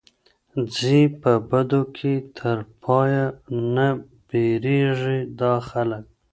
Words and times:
ځي 0.75 0.99
په 1.21 1.31
بدو 1.49 1.81
کي 1.97 2.13
تر 2.37 2.57
پايه 2.83 3.25
نه 3.75 3.87
بېرېږي 4.27 5.19
دا 5.39 5.53
خلک 5.69 6.05